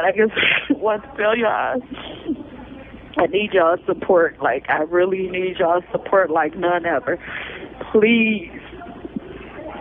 [0.00, 0.32] And I just
[0.80, 1.80] want to tell y'all,
[3.18, 4.40] I need y'all support.
[4.40, 7.18] Like, I really need y'all support like none ever.
[7.92, 8.50] Please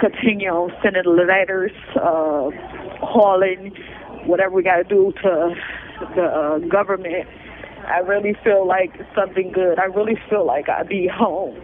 [0.02, 2.50] continue on sending letters, uh,
[3.00, 3.74] calling,
[4.26, 5.56] whatever we got to do to
[6.16, 7.28] the uh, government.
[7.88, 9.80] I really feel like something good.
[9.80, 11.58] I really feel like I'd be home.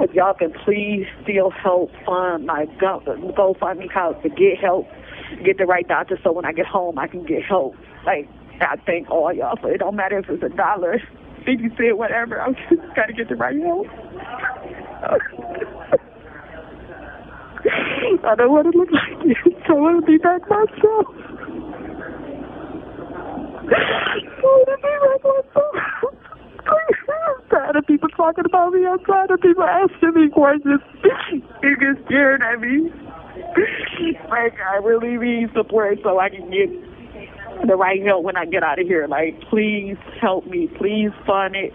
[0.00, 4.86] If y'all can please still help fund my go GoFundMe cause to get help,
[5.44, 7.74] get the right doctor so when I get home I can get help.
[8.06, 8.28] Like
[8.60, 9.78] I thank all y'all for it.
[9.78, 10.98] Don't matter if it's a dollar,
[11.44, 12.40] fifty cent, whatever.
[12.40, 13.86] I'm just gotta get the right help.
[18.24, 19.54] I don't want to look like this.
[19.68, 21.06] I want to be back myself.
[23.58, 25.74] I want to be back myself.
[26.68, 28.86] I'm tired of people talking about me.
[28.86, 30.80] I'm tired of people asking me questions.
[31.62, 32.90] You get scared at me.
[34.30, 36.70] Like, I really need support so I can get
[37.66, 39.06] the right help when I get out of here.
[39.08, 40.68] Like, please help me.
[40.78, 41.72] Please fund it.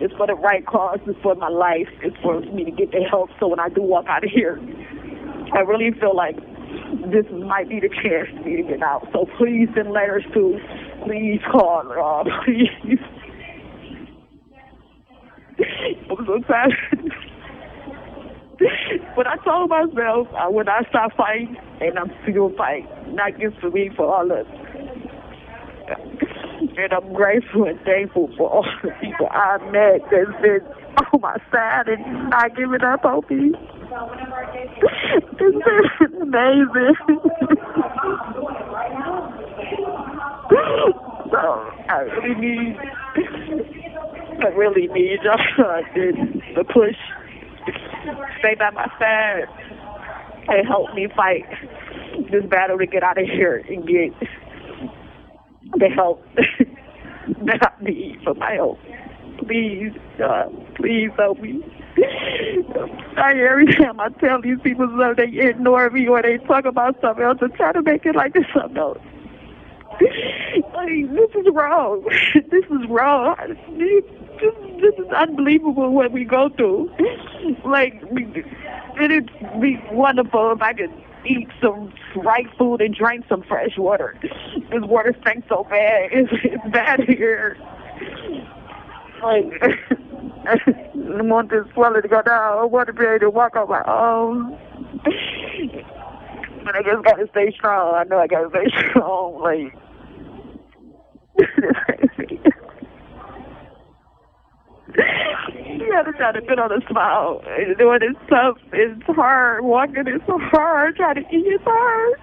[0.00, 0.98] It's for the right cause.
[1.06, 1.88] It's for my life.
[2.02, 4.58] It's for me to get the help so when I do walk out of here,
[5.54, 6.36] I really feel like
[7.12, 9.06] this might be the chance for me to get out.
[9.12, 10.58] So please send letters to,
[11.04, 12.98] please call, uh, please.
[16.10, 17.12] I'm so tired.
[19.16, 22.88] but I told myself uh, I would not stop fighting, and I'm still fighting.
[23.14, 24.46] Not just for me, for all of us.
[26.60, 30.60] And I'm grateful and thankful for all the people I met that's been
[31.12, 33.52] on my side and not giving up on me.
[35.02, 36.94] It's been amazing.
[41.30, 42.76] so I really need,
[44.42, 46.96] I really need y'all to push,
[48.38, 49.46] stay by my side,
[50.48, 51.44] and help me fight
[52.30, 54.12] this battle to get out of here and get
[55.78, 58.78] the help that I need for my help.
[59.46, 61.62] Please, God, please help me.
[63.16, 67.00] I every time I tell these people something, they ignore me or they talk about
[67.00, 68.98] something else and try to make it like it's something else.
[70.74, 72.04] Like, this is wrong.
[72.50, 73.36] This is wrong.
[73.78, 74.04] This,
[74.80, 76.90] this is unbelievable what we go through.
[77.64, 78.02] Like,
[79.00, 80.92] it'd be wonderful if I could
[81.26, 84.16] eat some right food and drink some fresh water.
[84.22, 86.10] This water stinks so bad.
[86.12, 87.56] It's, it's bad here.
[89.22, 89.52] Like,
[90.46, 92.58] I want this swelling to go down.
[92.58, 94.58] I want to be able to walk on my own.
[96.64, 97.94] But I just gotta stay strong.
[97.94, 99.40] I know I gotta stay strong.
[99.40, 99.74] Like,
[101.36, 102.40] it's crazy.
[105.90, 107.42] You gotta try to put on a smile.
[107.78, 108.58] Doing it's tough.
[108.72, 109.64] It's hard.
[109.64, 110.96] Walking is so hard.
[110.96, 112.14] Trying to eat is hard.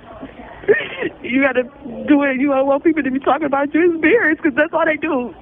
[1.21, 1.63] You gotta
[2.07, 2.39] do it.
[2.39, 5.33] You don't want people to be talking about your experience because that's all they do.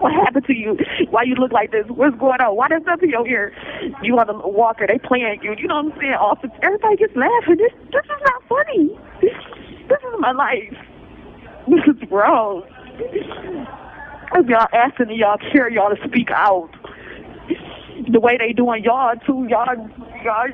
[0.00, 0.76] What happened to you?
[1.10, 1.86] Why you look like this?
[1.88, 2.56] What's going on?
[2.56, 3.54] Why there's nothing over here?
[4.02, 4.86] You on a walker?
[4.86, 5.54] They playing you.
[5.56, 6.12] You know what I'm saying?
[6.14, 7.56] Often everybody gets laughing.
[7.56, 8.98] This this is not funny.
[9.22, 10.76] This is my life.
[11.68, 12.62] This is wrong.
[14.34, 16.70] If y'all asking y'all care y'all to speak out
[18.08, 19.66] the way they doing y'all too, y'all
[20.24, 20.48] y'all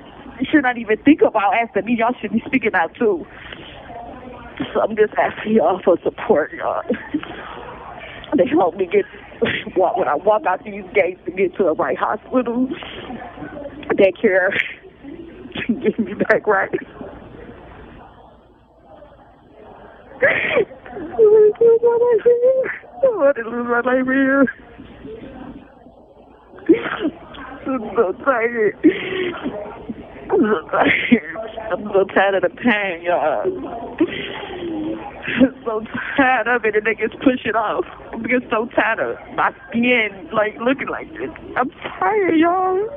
[0.50, 1.96] should not even think about asking me.
[1.98, 3.26] Y'all should be speaking out too.
[4.72, 6.82] So I'm just asking y'all for support, y'all.
[8.36, 9.04] They help me get
[9.74, 12.68] when I walk out these gates to get to the right hospital.
[13.96, 14.50] They care
[15.68, 16.70] get me back right.
[23.02, 24.46] I want to lose my life here.
[27.66, 28.78] I'm so tired.
[30.30, 31.36] I'm so tired.
[31.72, 33.42] I'm so tired of the pain, y'all.
[35.26, 35.82] I'm so
[36.16, 37.84] tired of it and they just push it off.
[38.12, 41.30] I'm getting so tired of my skin like looking like this.
[41.56, 42.88] I'm tired, y'all.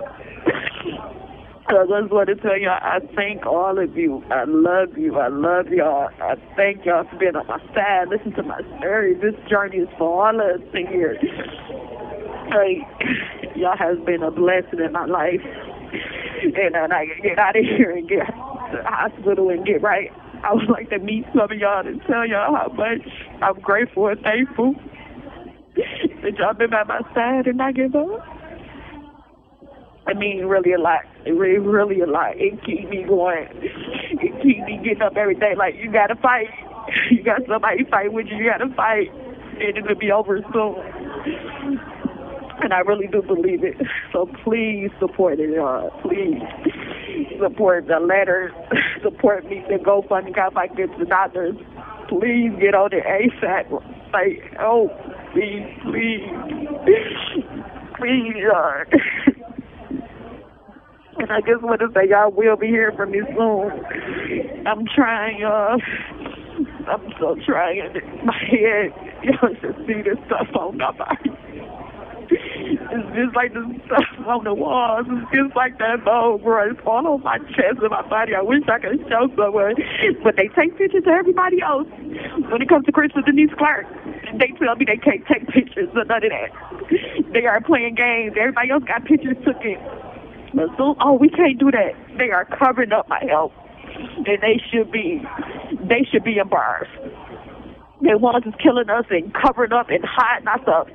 [1.70, 4.24] I just want to tell y'all, I thank all of you.
[4.32, 5.20] I love you.
[5.20, 6.10] I love y'all.
[6.22, 8.08] I thank y'all for being on my side.
[8.10, 9.14] Listen to my story.
[9.16, 11.20] This journey is for all of us in here.
[13.56, 15.42] Y'all has been a blessing in my life.
[15.44, 20.12] And when I get out of here and get to the hospital and get right,
[20.44, 23.02] I would like to meet some of y'all and tell y'all how much
[23.42, 24.76] I'm grateful and thankful
[25.76, 28.26] that y'all been by my side and not give up.
[30.08, 31.02] I mean, really a lot.
[31.26, 32.38] It really, really a lot.
[32.38, 33.48] It keep me going.
[33.54, 35.54] It keep me getting up every day.
[35.56, 36.48] Like you gotta fight.
[37.12, 38.38] You got somebody fight with you.
[38.38, 39.12] You gotta fight,
[39.62, 41.09] and it'll be over soon.
[42.62, 43.78] And I really do believe it.
[44.12, 45.92] So please support it, y'all.
[46.02, 46.42] Please
[47.40, 48.52] support the letters.
[49.04, 49.64] Support me.
[49.70, 50.36] The GoFundMe.
[50.36, 51.56] Got get to the doctors.
[52.10, 53.72] please get on the ASAP.
[54.12, 54.90] Like, oh,
[55.34, 56.26] please, please,
[57.98, 58.84] please, uh,
[61.20, 63.72] and I just want to say y'all will be hearing from me soon.
[64.66, 65.78] I'm trying, uh,
[66.90, 67.94] I'm so trying.
[68.26, 68.92] My head,
[69.24, 71.30] y'all should see this stuff on my body.
[72.92, 75.06] It's just like the stuff on the walls.
[75.10, 76.72] It's just like that bone, bro.
[76.72, 78.34] It's all on my chest and my body.
[78.34, 79.76] I wish I could show someone.
[80.24, 81.88] But they take pictures of everybody else.
[82.50, 83.86] When it comes to Crystal Denise Clark,
[84.42, 86.50] they tell me they can't take pictures of none of that.
[87.32, 88.34] They are playing games.
[88.40, 89.78] Everybody else got pictures taken.
[90.54, 91.94] But so, oh, we can't do that.
[92.18, 93.54] They are covering up my health.
[94.18, 95.22] And they should be,
[95.78, 96.90] they should be embarrassed.
[98.02, 100.92] They want us killing us and covering up and hiding ourselves.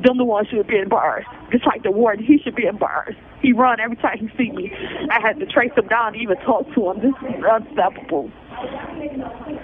[0.00, 1.28] Them the ones should be embarrassed.
[1.52, 3.18] Just like the warden, he should be embarrassed.
[3.42, 4.72] He run every time he see me.
[5.10, 7.00] I had to trace him down to even talk to him.
[7.00, 8.32] This is unstoppable.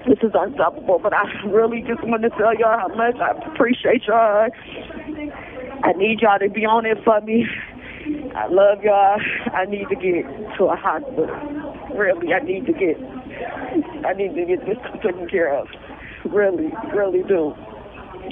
[0.07, 1.01] This is unstoppable.
[1.03, 4.49] But I really just want to tell y'all how much I appreciate y'all.
[5.83, 7.47] I need y'all to be on it for me.
[8.37, 9.19] I love y'all.
[9.53, 10.29] I need to get
[10.59, 11.33] to a hospital.
[11.97, 13.01] Really, I need to get.
[14.05, 15.69] I need to get this taken care of
[16.33, 17.55] really, really do.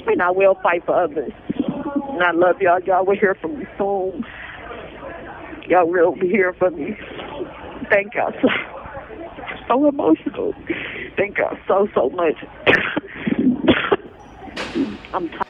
[0.07, 1.31] And I will fight for others.
[2.15, 2.79] And I love y'all.
[2.81, 4.23] Y'all will hear from me soon.
[5.67, 6.95] Y'all will be hearing from me.
[7.89, 8.47] Thank y'all so,
[9.67, 10.53] so emotional.
[11.17, 12.35] Thank y'all so, so much.
[15.13, 15.41] I'm tired.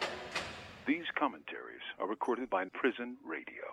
[0.88, 3.64] These commentaries are recorded by Prison Radio.